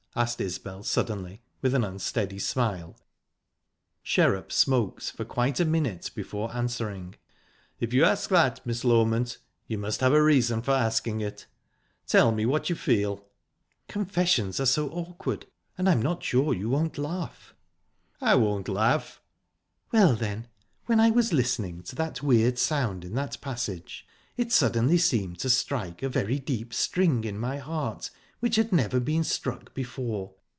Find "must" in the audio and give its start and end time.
9.77-10.01